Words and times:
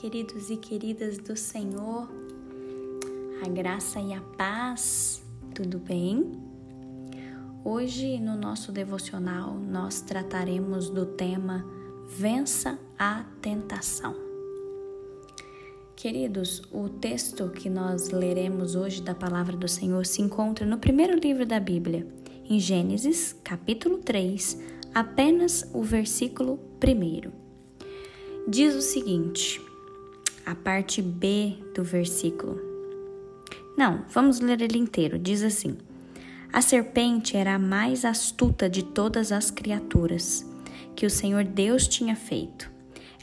queridos 0.00 0.48
e 0.48 0.56
queridas 0.56 1.18
do 1.18 1.36
Senhor, 1.36 2.08
a 3.44 3.48
graça 3.50 4.00
e 4.00 4.14
a 4.14 4.20
paz, 4.22 5.22
tudo 5.54 5.78
bem? 5.78 6.40
Hoje, 7.62 8.18
no 8.18 8.34
nosso 8.34 8.72
devocional, 8.72 9.52
nós 9.52 10.00
trataremos 10.00 10.88
do 10.88 11.04
tema 11.04 11.66
Vença 12.08 12.78
a 12.98 13.26
Tentação. 13.42 14.16
Queridos, 15.94 16.62
o 16.72 16.88
texto 16.88 17.50
que 17.50 17.68
nós 17.68 18.08
leremos 18.08 18.74
hoje 18.74 19.02
da 19.02 19.14
palavra 19.14 19.54
do 19.54 19.68
Senhor 19.68 20.06
se 20.06 20.22
encontra 20.22 20.64
no 20.64 20.78
primeiro 20.78 21.18
livro 21.18 21.44
da 21.44 21.60
Bíblia, 21.60 22.06
em 22.48 22.58
Gênesis, 22.58 23.34
capítulo 23.44 23.98
3, 23.98 24.58
apenas 24.94 25.70
o 25.74 25.82
versículo 25.82 26.58
1. 26.82 27.30
Diz 28.48 28.74
o 28.74 28.80
seguinte: 28.80 29.60
a 30.50 30.54
parte 30.54 31.00
B 31.00 31.56
do 31.72 31.84
versículo. 31.84 32.60
Não, 33.76 34.04
vamos 34.08 34.40
ler 34.40 34.60
ele 34.60 34.78
inteiro. 34.78 35.16
Diz 35.16 35.44
assim: 35.44 35.78
A 36.52 36.60
serpente 36.60 37.36
era 37.36 37.54
a 37.54 37.58
mais 37.58 38.04
astuta 38.04 38.68
de 38.68 38.82
todas 38.82 39.30
as 39.30 39.48
criaturas 39.48 40.44
que 40.96 41.06
o 41.06 41.10
Senhor 41.10 41.44
Deus 41.44 41.86
tinha 41.86 42.16
feito. 42.16 42.68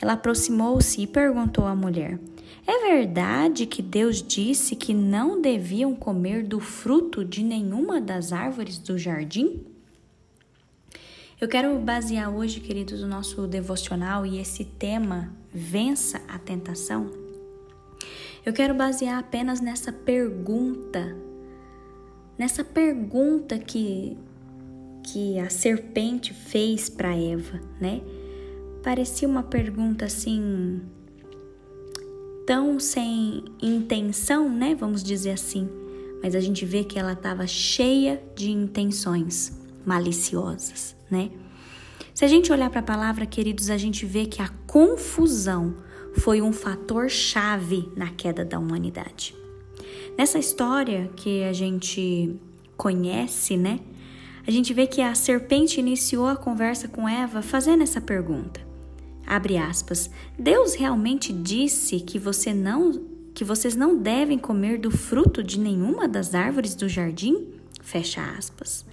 Ela 0.02 0.13
aproximou-se 0.13 1.02
e 1.02 1.05
perguntou 1.05 1.66
à 1.66 1.76
mulher: 1.76 2.17
É 2.66 2.88
verdade 2.88 3.66
que 3.66 3.81
Deus 3.81 4.23
disse 4.23 4.73
que 4.73 4.94
não 4.94 5.41
deviam 5.41 5.94
comer 5.94 6.44
do 6.44 6.62
fruto 6.62 7.25
de 7.25 7.44
nenhuma 7.44 8.00
das 8.00 8.31
árvores 8.31 8.78
do 8.78 8.98
jardim? 8.98 9.66
Eu 11.40 11.48
quero 11.48 11.77
basear 11.77 12.36
hoje, 12.36 12.59
queridos, 12.59 13.04
o 13.04 13.08
nosso 13.08 13.45
devocional 13.45 14.26
e 14.26 14.40
esse 14.40 14.66
tema 14.66 15.31
vença 15.53 16.20
a 16.28 16.39
tentação. 16.39 17.11
Eu 18.44 18.52
quero 18.52 18.73
basear 18.73 19.20
apenas 19.20 19.61
nessa 19.61 19.94
pergunta, 19.94 21.16
nessa 22.39 22.64
pergunta 22.64 23.59
que 23.59 24.17
que 25.03 25.38
a 25.38 25.48
serpente 25.50 26.34
fez 26.34 26.89
para 26.89 27.16
Eva, 27.16 27.61
né? 27.80 28.02
Parecia 28.83 29.28
uma 29.28 29.44
pergunta 29.44 30.06
assim 30.06 30.81
tão 32.48 32.80
sem 32.80 33.45
intenção, 33.61 34.50
né? 34.50 34.73
Vamos 34.73 35.04
dizer 35.04 35.31
assim. 35.31 35.70
Mas 36.22 36.33
a 36.33 36.39
gente 36.39 36.66
vê 36.66 36.83
que 36.83 36.98
ela 36.98 37.14
estava 37.14 37.45
cheia 37.45 38.22
de 38.36 38.50
intenções 38.50 39.67
maliciosas 39.88 40.97
né? 41.09 41.31
Se 42.13 42.25
a 42.25 42.27
gente 42.27 42.52
olhar 42.52 42.69
para 42.69 42.80
a 42.80 42.83
palavra, 42.83 43.25
queridos, 43.25 43.69
a 43.69 43.77
gente 43.77 44.05
vê 44.05 44.25
que 44.25 44.41
a 44.41 44.49
confusão 44.66 45.75
foi 46.16 46.41
um 46.41 46.52
fator 46.52 47.09
chave 47.09 47.91
na 47.95 48.09
queda 48.09 48.43
da 48.43 48.58
humanidade. 48.58 49.35
Nessa 50.17 50.39
história 50.39 51.11
que 51.15 51.43
a 51.43 51.53
gente 51.53 52.35
conhece, 52.75 53.55
né? 53.55 53.80
A 54.47 54.52
gente 54.52 54.73
vê 54.73 54.88
que 54.88 55.02
a 55.02 55.13
serpente 55.13 55.80
iniciou 55.80 56.27
a 56.27 56.35
conversa 56.35 56.88
com 56.88 57.08
Eva 57.08 57.41
fazendo 57.41 57.83
essa 57.83 58.02
pergunta. 58.02 58.65
Abre 59.25 59.58
aspas. 59.58 60.09
Deus 60.39 60.73
realmente 60.73 61.31
disse 61.33 61.99
que 61.99 62.17
você 62.17 62.53
não 62.53 63.15
que 63.35 63.43
vocês 63.43 63.75
não 63.75 63.95
devem 63.95 64.39
comer 64.39 64.80
do 64.80 64.89
fruto 64.89 65.43
de 65.43 65.59
nenhuma 65.59 66.08
das 66.08 66.33
árvores 66.33 66.73
do 66.73 66.89
jardim? 66.89 67.49
Fecha 67.83 68.19
aspas. 68.35 68.83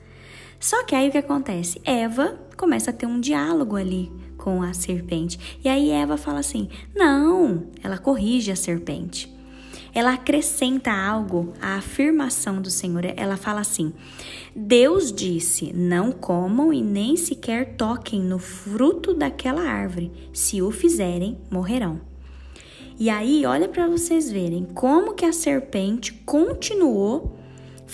Só 0.65 0.83
que 0.83 0.95
aí 0.95 1.11
o 1.11 1.13
que 1.13 1.19
acontece? 1.19 1.79
Eva 1.85 2.41
começa 2.57 2.89
a 2.89 2.95
ter 2.95 3.05
um 3.05 3.21
diálogo 3.21 3.77
ali 3.77 4.11
com 4.39 4.63
a 4.63 4.73
serpente. 4.73 5.59
E 5.63 5.69
aí 5.69 5.91
Eva 5.91 6.17
fala 6.17 6.39
assim: 6.39 6.71
não, 6.97 7.65
ela 7.83 7.99
corrige 7.99 8.51
a 8.51 8.57
serpente. 8.57 9.31
Ela 9.95 10.15
acrescenta 10.15 10.91
algo 10.91 11.53
à 11.61 11.75
afirmação 11.75 12.63
do 12.63 12.71
Senhor. 12.71 13.05
Ela 13.15 13.37
fala 13.37 13.61
assim: 13.61 13.93
Deus 14.57 15.13
disse: 15.13 15.71
Não 15.75 16.11
comam 16.11 16.73
e 16.73 16.81
nem 16.83 17.15
sequer 17.15 17.77
toquem 17.77 18.23
no 18.23 18.39
fruto 18.39 19.13
daquela 19.13 19.61
árvore. 19.61 20.11
Se 20.33 20.63
o 20.63 20.71
fizerem, 20.71 21.37
morrerão. 21.51 22.01
E 22.99 23.11
aí, 23.11 23.45
olha 23.45 23.69
para 23.69 23.87
vocês 23.87 24.31
verem 24.31 24.65
como 24.65 25.13
que 25.13 25.27
a 25.27 25.33
serpente 25.33 26.11
continuou 26.25 27.34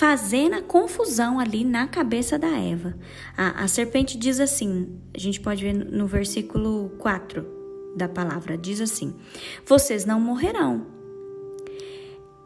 fazendo 0.00 0.54
a 0.54 0.62
confusão 0.62 1.38
ali 1.38 1.62
na 1.62 1.86
cabeça 1.86 2.38
da 2.38 2.48
Eva. 2.58 2.96
A, 3.36 3.64
a 3.64 3.68
serpente 3.68 4.16
diz 4.16 4.40
assim: 4.40 4.98
a 5.14 5.18
gente 5.18 5.38
pode 5.38 5.62
ver 5.62 5.74
no 5.74 6.06
versículo 6.06 6.90
4 6.98 7.46
da 7.94 8.08
palavra, 8.08 8.56
diz 8.56 8.80
assim: 8.80 9.14
Vocês 9.66 10.06
não 10.06 10.18
morrerão. 10.18 10.86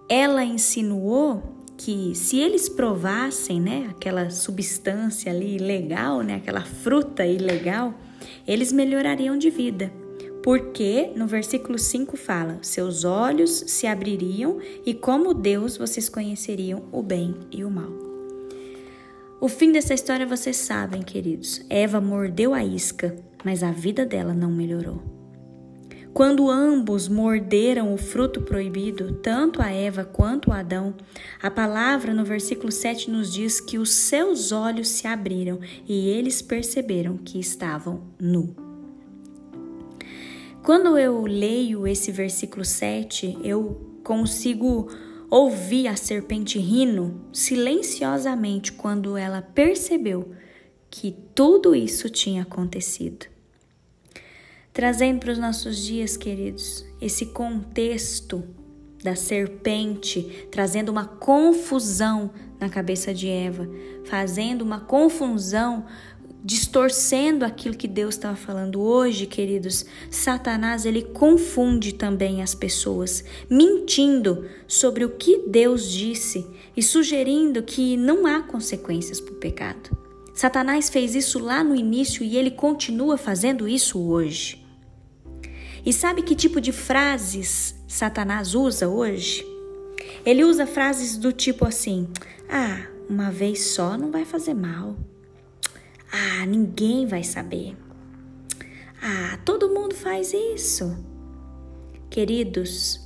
Ela 0.09 0.45
insinuou 0.45 1.45
que 1.77 2.13
se 2.17 2.41
eles 2.41 2.69
provassem, 2.69 3.61
né, 3.61 3.87
aquela 3.89 4.31
substância 4.31 5.31
ali 5.31 5.55
ilegal, 5.55 6.23
né, 6.23 6.35
aquela 6.35 6.63
fruta 6.63 7.25
ilegal, 7.25 7.95
eles 8.49 8.73
melhorariam 8.73 9.39
de 9.39 9.49
vida 9.49 9.93
porque 10.45 11.11
no 11.17 11.27
versículo 11.27 11.79
5 11.79 12.19
fala: 12.19 12.59
seus 12.61 13.03
olhos 13.03 13.65
se 13.67 13.87
abririam 13.87 14.59
e, 14.85 14.93
como 14.93 15.33
Deus, 15.33 15.79
vocês 15.79 16.07
conheceriam 16.11 16.85
o 16.93 17.03
bem 17.03 17.35
e 17.51 17.65
o 17.65 17.71
mal. 17.71 17.91
O 19.41 19.49
fim 19.49 19.73
dessa 19.73 19.95
história 19.95 20.27
vocês 20.27 20.57
sabem, 20.59 21.01
queridos. 21.01 21.65
Eva 21.71 21.99
mordeu 21.99 22.53
a 22.53 22.63
isca, 22.63 23.17
mas 23.43 23.63
a 23.63 23.73
vida 23.73 24.05
dela 24.05 24.35
não 24.35 24.51
melhorou. 24.51 25.03
Quando 26.13 26.51
ambos 26.51 27.09
morderam 27.09 27.95
o 27.95 27.97
fruto 27.97 28.43
proibido, 28.43 29.15
tanto 29.15 29.63
a 29.63 29.71
Eva 29.71 30.05
quanto 30.05 30.53
a 30.53 30.59
Adão, 30.59 30.95
a 31.43 31.51
palavra 31.51 32.13
no 32.13 32.25
versículo 32.25 32.71
7 32.71 33.11
nos 33.11 33.33
diz 33.33 33.61
que 33.61 33.79
os 33.79 33.93
seus 33.93 34.53
olhos 34.53 34.89
se 34.89 35.07
abriram 35.07 35.59
e 35.89 36.11
eles 36.11 36.43
perceberam 36.43 37.17
que 37.17 37.41
estavam 37.41 38.03
nus. 38.21 38.64
Quando 40.65 40.97
eu 40.97 41.27
leio 41.27 41.87
esse 41.87 42.11
versículo 42.11 42.65
7, 42.65 43.37
eu 43.45 43.99
consigo 44.03 44.89
ouvir 45.29 45.87
a 45.89 45.95
serpente 45.95 46.59
rindo 46.59 47.21
silenciosamente 47.35 48.73
quando 48.73 49.15
ela 49.15 49.43
percebeu 49.43 50.33
que 50.89 51.15
tudo 51.35 51.75
isso 51.75 52.09
tinha 52.09 52.45
acontecido. 52.45 53.27
Trazendo 54.73 55.21
para 55.21 55.33
os 55.33 55.39
nossos 55.39 55.85
dias, 55.85 56.17
queridos, 56.17 56.83
esse 56.99 57.27
contexto 57.27 58.43
da 59.03 59.15
serpente, 59.15 60.49
trazendo 60.51 60.89
uma 60.89 61.05
confusão 61.05 62.31
na 62.59 62.71
cabeça 62.71 63.13
de 63.13 63.29
Eva, 63.29 63.69
fazendo 64.07 64.63
uma 64.63 64.81
confusão 64.81 65.85
distorcendo 66.45 67.43
aquilo 67.43 67.75
que 67.75 67.89
Deus 67.89 68.17
estava 68.17 68.37
falando 68.37 68.83
hoje, 68.83 69.25
queridos, 69.25 69.87
Satanás 70.11 70.85
ele 70.85 71.01
confunde 71.01 71.95
também 71.95 72.43
as 72.43 72.55
pessoas, 72.55 73.25
mentindo 73.49 74.45
sobre 74.69 75.07
o 75.07 75.09
que 75.09 75.49
Deus 75.49 75.91
disse 75.91 76.47
e 76.77 76.83
sugerindo 76.83 77.63
que 77.63 77.97
não 77.97 78.27
há 78.27 78.43
consequências 78.43 79.19
para 79.21 79.33
o 79.33 79.39
pecado. 79.39 79.97
Satanás 80.35 80.91
fez 80.91 81.15
isso 81.15 81.39
lá 81.39 81.65
no 81.65 81.75
início 81.75 82.23
e 82.23 82.37
ele 82.37 82.51
continua 82.51 83.17
fazendo 83.17 83.67
isso 83.67 83.99
hoje. 83.99 84.63
E 85.87 85.93
sabe 85.93 86.23
que 86.23 86.35
tipo 86.35 86.61
de 86.61 86.73
frases 86.73 87.75
Satanás 87.89 88.55
usa 88.55 88.89
hoje? 88.89 89.47
Ele 90.27 90.45
usa 90.45 90.67
frases 90.67 91.17
do 91.17 91.33
tipo 91.33 91.65
assim: 91.65 92.09
ah, 92.51 92.87
uma 93.09 93.31
vez 93.31 93.67
só 93.67 93.97
não 93.97 94.11
vai 94.11 94.25
fazer 94.25 94.55
mal. 94.55 94.97
Ah, 96.17 96.47
ninguém 96.47 97.07
vai 97.07 97.25
saber. 97.25 97.77
Ah, 99.03 99.37
todo 99.45 99.75
mundo 99.75 99.97
faz 99.97 100.33
isso. 100.33 100.97
Queridos, 102.09 103.01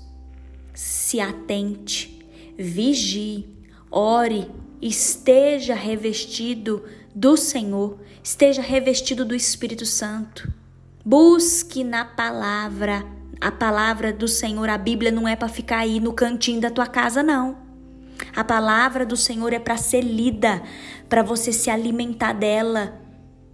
se 0.75 1.19
atente, 1.19 2.23
vigie, 2.59 3.49
ore, 3.91 4.51
esteja 4.83 5.75
revestido 5.75 6.85
do 7.15 7.35
Senhor, 7.35 7.99
esteja 8.23 8.61
revestido 8.61 9.25
do 9.25 9.35
Espírito 9.35 9.87
Santo. 9.87 10.53
Busque 11.03 11.83
na 11.83 12.05
palavra, 12.05 13.07
a 13.41 13.51
palavra 13.51 14.13
do 14.13 14.29
Senhor. 14.29 14.69
A 14.69 14.77
Bíblia 14.77 15.11
não 15.11 15.27
é 15.27 15.35
para 15.35 15.49
ficar 15.49 15.79
aí 15.79 15.99
no 15.99 16.13
cantinho 16.13 16.61
da 16.61 16.71
tua 16.71 16.87
casa, 16.87 17.23
não. 17.23 17.68
A 18.35 18.45
palavra 18.45 19.05
do 19.05 19.17
Senhor 19.17 19.53
é 19.53 19.59
para 19.59 19.77
ser 19.77 20.03
lida, 20.03 20.63
para 21.09 21.23
você 21.23 21.53
se 21.53 21.71
alimentar 21.71 22.33
dela, 22.33 23.01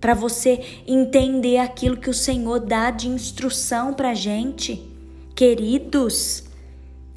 para 0.01 0.13
você 0.13 0.83
entender 0.87 1.59
aquilo 1.59 1.97
que 1.97 2.11
o 2.11 2.15
Senhor 2.15 2.61
dá 2.61 2.91
de 2.91 3.09
instrução 3.09 3.95
para 3.95 4.13
gente. 4.13 4.87
Queridos, 5.35 6.45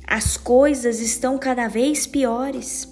as 0.07 0.37
coisas 0.37 1.01
estão 1.01 1.37
cada 1.37 1.67
vez 1.67 2.07
piores. 2.07 2.87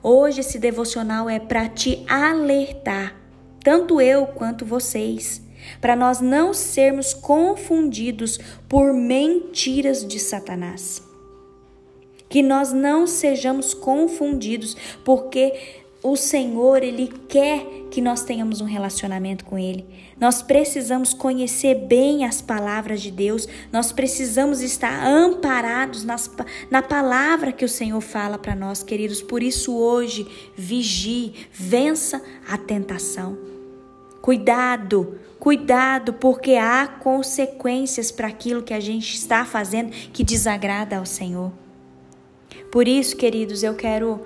Hoje 0.00 0.40
esse 0.40 0.58
devocional 0.58 1.28
é 1.28 1.40
para 1.40 1.68
te 1.68 2.04
alertar, 2.08 3.16
tanto 3.64 4.00
eu 4.00 4.26
quanto 4.26 4.64
vocês, 4.64 5.42
para 5.80 5.96
nós 5.96 6.20
não 6.20 6.54
sermos 6.54 7.12
confundidos 7.12 8.38
por 8.68 8.92
mentiras 8.94 10.06
de 10.06 10.20
Satanás. 10.20 11.07
Que 12.28 12.42
nós 12.42 12.72
não 12.72 13.06
sejamos 13.06 13.72
confundidos, 13.72 14.76
porque 15.04 15.52
o 16.02 16.16
Senhor, 16.16 16.82
Ele 16.82 17.12
quer 17.28 17.66
que 17.90 18.00
nós 18.00 18.22
tenhamos 18.22 18.60
um 18.60 18.64
relacionamento 18.64 19.44
com 19.44 19.58
Ele. 19.58 19.84
Nós 20.20 20.42
precisamos 20.42 21.12
conhecer 21.12 21.74
bem 21.74 22.24
as 22.24 22.40
palavras 22.40 23.00
de 23.00 23.10
Deus, 23.10 23.48
nós 23.72 23.92
precisamos 23.92 24.60
estar 24.60 25.06
amparados 25.06 26.04
nas, 26.04 26.30
na 26.70 26.82
palavra 26.82 27.52
que 27.52 27.64
o 27.64 27.68
Senhor 27.68 28.00
fala 28.00 28.38
para 28.38 28.54
nós, 28.54 28.82
queridos. 28.82 29.22
Por 29.22 29.42
isso, 29.42 29.74
hoje, 29.76 30.26
vigie, 30.56 31.34
vença 31.52 32.22
a 32.48 32.56
tentação. 32.56 33.36
Cuidado, 34.20 35.18
cuidado, 35.38 36.12
porque 36.12 36.54
há 36.54 36.86
consequências 36.86 38.10
para 38.10 38.28
aquilo 38.28 38.62
que 38.62 38.74
a 38.74 38.80
gente 38.80 39.16
está 39.16 39.44
fazendo 39.44 39.90
que 40.12 40.22
desagrada 40.22 40.98
ao 40.98 41.06
Senhor. 41.06 41.52
Por 42.70 42.86
isso, 42.86 43.16
queridos, 43.16 43.62
eu 43.62 43.74
quero 43.74 44.22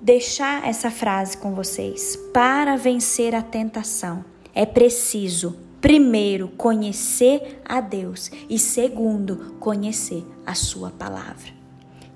deixar 0.00 0.66
essa 0.66 0.90
frase 0.90 1.36
com 1.36 1.54
vocês. 1.54 2.16
Para 2.32 2.76
vencer 2.76 3.34
a 3.34 3.42
tentação, 3.42 4.24
é 4.54 4.64
preciso, 4.64 5.56
primeiro, 5.80 6.48
conhecer 6.48 7.60
a 7.64 7.80
Deus 7.80 8.30
e, 8.48 8.58
segundo, 8.58 9.56
conhecer 9.58 10.24
a 10.46 10.54
Sua 10.54 10.90
palavra. 10.90 11.60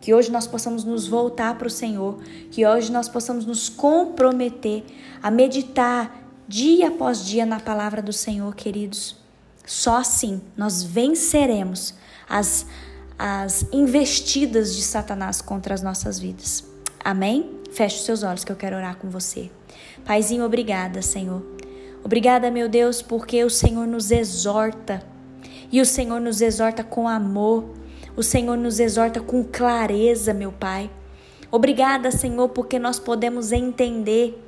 Que 0.00 0.12
hoje 0.12 0.30
nós 0.30 0.46
possamos 0.46 0.84
nos 0.84 1.06
voltar 1.06 1.56
para 1.56 1.66
o 1.66 1.70
Senhor, 1.70 2.18
que 2.50 2.66
hoje 2.66 2.92
nós 2.92 3.08
possamos 3.08 3.46
nos 3.46 3.68
comprometer 3.68 4.84
a 5.22 5.30
meditar 5.30 6.22
dia 6.46 6.88
após 6.88 7.24
dia 7.24 7.46
na 7.46 7.58
palavra 7.58 8.02
do 8.02 8.12
Senhor, 8.12 8.54
queridos. 8.54 9.16
Só 9.66 9.96
assim 9.96 10.42
nós 10.56 10.82
venceremos 10.82 11.94
as, 12.28 12.66
as 13.18 13.66
investidas 13.72 14.74
de 14.74 14.82
Satanás 14.82 15.40
contra 15.40 15.74
as 15.74 15.82
nossas 15.82 16.18
vidas. 16.18 16.64
Amém? 17.04 17.60
Feche 17.72 17.96
os 17.96 18.04
seus 18.04 18.22
olhos 18.22 18.44
que 18.44 18.52
eu 18.52 18.56
quero 18.56 18.76
orar 18.76 18.96
com 18.96 19.08
você. 19.08 19.50
Paizinho, 20.04 20.44
obrigada, 20.44 21.02
Senhor. 21.02 21.42
Obrigada, 22.04 22.50
meu 22.50 22.68
Deus, 22.68 23.00
porque 23.00 23.42
o 23.44 23.50
Senhor 23.50 23.86
nos 23.86 24.10
exorta. 24.10 25.02
E 25.72 25.80
o 25.80 25.86
Senhor 25.86 26.20
nos 26.20 26.40
exorta 26.40 26.84
com 26.84 27.08
amor. 27.08 27.64
O 28.16 28.22
Senhor 28.22 28.56
nos 28.56 28.78
exorta 28.78 29.20
com 29.20 29.42
clareza, 29.42 30.32
meu 30.32 30.52
Pai. 30.52 30.90
Obrigada, 31.50 32.10
Senhor, 32.10 32.48
porque 32.50 32.78
nós 32.78 32.98
podemos 32.98 33.52
entender 33.52 34.40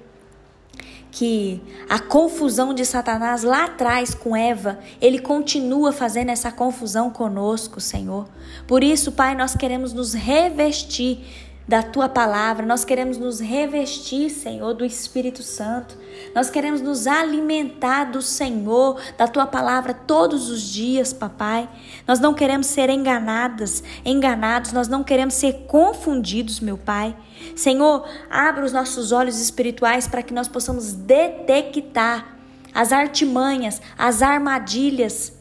que 1.17 1.63
a 1.89 1.99
confusão 1.99 2.75
de 2.75 2.85
Satanás 2.85 3.43
lá 3.43 3.65
atrás 3.65 4.15
com 4.15 4.37
Eva, 4.37 4.79
ele 5.01 5.19
continua 5.19 5.91
fazendo 5.91 6.29
essa 6.29 6.53
confusão 6.53 7.09
conosco, 7.09 7.81
Senhor. 7.81 8.29
Por 8.67 8.85
isso, 8.85 9.11
Pai, 9.11 9.35
nós 9.35 9.57
queremos 9.57 9.95
nos 9.95 10.13
revestir 10.13 11.25
da 11.67 11.83
tua 11.83 12.09
palavra, 12.09 12.65
nós 12.65 12.85
queremos 12.85 13.19
nos 13.19 13.41
revestir, 13.41 14.31
Senhor, 14.31 14.73
do 14.73 14.85
Espírito 14.85 15.43
Santo. 15.43 15.97
Nós 16.33 16.49
queremos 16.49 16.81
nos 16.81 17.09
alimentar 17.09 18.05
do 18.05 18.23
Senhor, 18.23 19.01
da 19.19 19.27
tua 19.27 19.47
palavra 19.47 19.93
todos 19.93 20.49
os 20.49 20.63
dias, 20.63 21.13
papai. 21.13 21.69
Nós 22.07 22.21
não 22.21 22.33
queremos 22.35 22.69
ser 22.69 22.89
enganadas, 22.89 23.83
enganados, 24.05 24.73
nós 24.73 24.87
não 24.87 25.03
queremos 25.03 25.35
ser 25.35 25.65
confundidos, 25.67 26.61
meu 26.61 26.79
pai. 26.79 27.17
Senhor, 27.57 28.09
abra 28.31 28.65
os 28.65 28.73
nossos 28.73 29.11
olhos 29.11 29.41
espirituais 29.41 30.07
para 30.07 30.23
que 30.23 30.33
nós 30.33 30.47
possamos 30.47 30.93
detectar 30.93 32.37
as 32.73 32.93
artimanhas, 32.93 33.83
as 33.99 34.23
armadilhas 34.23 35.36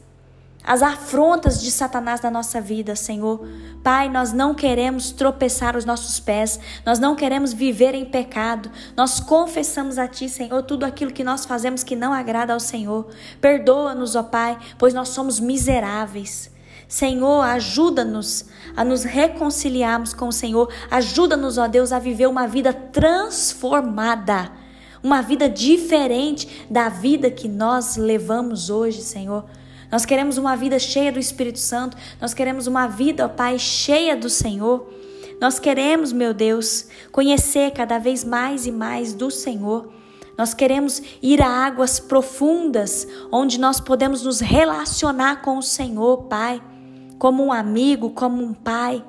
as 0.66 0.82
afrontas 0.82 1.62
de 1.62 1.70
Satanás 1.70 2.22
na 2.22 2.32
nossa 2.32 2.60
vida, 2.60 2.96
Senhor. 2.96 3.48
Pai, 3.84 4.10
nós 4.10 4.34
não 4.34 4.56
queremos 4.56 5.12
tropeçar 5.12 5.78
os 5.78 5.86
nossos 5.86 6.20
pés, 6.20 6.60
nós 6.84 6.98
não 6.98 7.16
queremos 7.16 7.54
viver 7.54 7.94
em 7.94 8.04
pecado. 8.04 8.72
Nós 8.98 9.20
confessamos 9.20 10.00
a 10.00 10.08
Ti, 10.08 10.28
Senhor, 10.28 10.64
tudo 10.64 10.84
aquilo 10.84 11.12
que 11.12 11.24
nós 11.24 11.46
fazemos 11.46 11.84
que 11.84 11.96
não 11.96 12.12
agrada 12.12 12.52
ao 12.52 12.60
Senhor. 12.60 13.08
Perdoa-nos, 13.40 14.16
ó 14.16 14.24
Pai, 14.24 14.58
pois 14.78 14.94
nós 14.94 15.10
somos 15.10 15.40
miseráveis. 15.40 16.50
Senhor, 16.88 17.42
ajuda-nos 17.42 18.46
a 18.76 18.84
nos 18.84 19.04
reconciliarmos 19.04 20.14
com 20.14 20.28
o 20.28 20.34
Senhor. 20.34 20.72
Ajuda-nos, 20.90 21.58
ó 21.58 21.68
Deus, 21.68 21.92
a 21.92 22.00
viver 22.00 22.28
uma 22.28 22.48
vida 22.48 22.74
transformada, 22.74 24.52
uma 25.04 25.22
vida 25.22 25.48
diferente 25.50 26.66
da 26.70 26.90
vida 26.90 27.30
que 27.30 27.48
nós 27.48 27.98
levamos 27.98 28.70
hoje, 28.70 29.02
Senhor. 29.02 29.46
Nós 29.96 30.04
queremos 30.04 30.38
uma 30.38 30.58
vida 30.58 30.78
cheia 30.78 31.10
do 31.10 31.20
Espírito 31.20 31.58
Santo. 31.58 31.96
Nós 32.20 32.34
queremos 32.34 32.68
uma 32.68 32.86
vida, 32.86 33.28
ó 33.28 33.30
Pai, 33.30 33.58
cheia 33.58 34.14
do 34.14 34.30
Senhor. 34.30 34.90
Nós 35.40 35.58
queremos, 35.58 36.12
meu 36.12 36.34
Deus, 36.34 36.90
conhecer 37.14 37.72
cada 37.72 37.98
vez 37.98 38.22
mais 38.22 38.66
e 38.66 38.74
mais 38.74 39.14
do 39.14 39.32
Senhor. 39.32 39.90
Nós 40.38 40.54
queremos 40.54 41.02
ir 41.22 41.42
a 41.42 41.48
águas 41.48 41.98
profundas, 41.98 43.08
onde 43.32 43.58
nós 43.58 43.80
podemos 43.80 44.22
nos 44.22 44.42
relacionar 44.42 45.42
com 45.42 45.60
o 45.60 45.64
Senhor, 45.64 46.24
Pai, 46.24 46.62
como 47.18 47.46
um 47.46 47.54
amigo, 47.54 48.10
como 48.10 48.44
um 48.44 48.54
pai. 48.54 49.02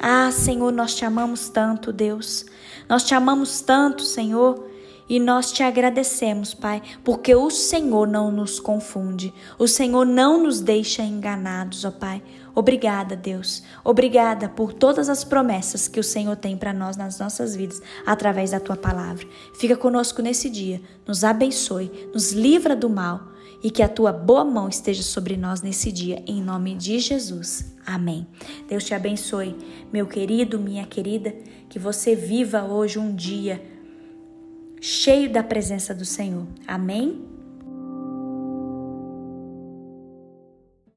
Ah, 0.00 0.32
Senhor, 0.32 0.72
nós 0.72 0.92
te 0.96 1.04
amamos 1.04 1.50
tanto, 1.50 1.92
Deus. 1.92 2.44
Nós 2.88 3.04
te 3.04 3.14
amamos 3.14 3.60
tanto, 3.60 4.02
Senhor. 4.02 4.67
E 5.08 5.18
nós 5.18 5.50
te 5.50 5.62
agradecemos, 5.62 6.52
Pai, 6.52 6.82
porque 7.02 7.34
o 7.34 7.50
Senhor 7.50 8.06
não 8.06 8.30
nos 8.30 8.60
confunde, 8.60 9.32
o 9.58 9.66
Senhor 9.66 10.04
não 10.04 10.42
nos 10.42 10.60
deixa 10.60 11.02
enganados, 11.02 11.84
ó 11.84 11.90
Pai. 11.90 12.22
Obrigada, 12.54 13.14
Deus. 13.16 13.62
Obrigada 13.84 14.48
por 14.48 14.72
todas 14.72 15.08
as 15.08 15.24
promessas 15.24 15.86
que 15.86 16.00
o 16.00 16.04
Senhor 16.04 16.36
tem 16.36 16.56
para 16.56 16.72
nós 16.72 16.96
nas 16.96 17.18
nossas 17.18 17.54
vidas 17.54 17.80
através 18.04 18.50
da 18.50 18.60
tua 18.60 18.76
palavra. 18.76 19.26
Fica 19.54 19.76
conosco 19.76 20.20
nesse 20.20 20.50
dia, 20.50 20.82
nos 21.06 21.22
abençoe, 21.22 22.10
nos 22.12 22.32
livra 22.32 22.74
do 22.74 22.90
mal 22.90 23.28
e 23.62 23.70
que 23.70 23.82
a 23.82 23.88
tua 23.88 24.12
boa 24.12 24.44
mão 24.44 24.68
esteja 24.68 25.02
sobre 25.02 25.36
nós 25.36 25.62
nesse 25.62 25.90
dia, 25.90 26.22
em 26.26 26.42
nome 26.42 26.74
de 26.74 26.98
Jesus. 26.98 27.74
Amém. 27.86 28.26
Deus 28.68 28.84
te 28.84 28.92
abençoe, 28.92 29.56
meu 29.92 30.06
querido, 30.06 30.58
minha 30.58 30.84
querida, 30.84 31.34
que 31.68 31.78
você 31.78 32.14
viva 32.14 32.64
hoje 32.64 32.98
um 32.98 33.14
dia 33.14 33.77
cheio 34.80 35.30
da 35.30 35.42
presença 35.42 35.94
do 35.94 36.04
Senhor. 36.04 36.46
Amém? 36.66 37.24